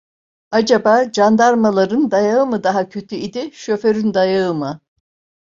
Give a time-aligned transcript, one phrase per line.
[0.51, 4.81] Acaba candarmaların dayağı mı daha kötü idi, şoförün dayağı mı?